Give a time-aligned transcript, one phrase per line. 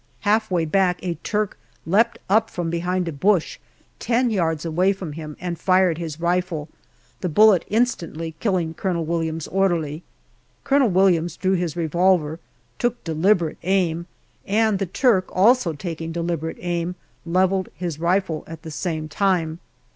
[0.21, 3.59] Half way back a Turk leapt up from behind a bush,
[3.99, 6.69] ten yards away from him, and fired his rifle,
[7.19, 10.01] the bullet instantly killing Colonel Williams's orderly.
[10.63, 12.39] Colonel Williams drew his revolver,
[12.79, 14.07] took deliberate aim,
[14.47, 19.59] and the Turk, also taking deliberate aim, levelled his rifle at the same time.